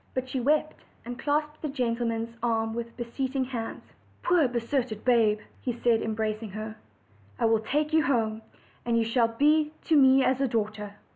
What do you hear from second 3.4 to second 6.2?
hands. "Poor deserted babe!" he said,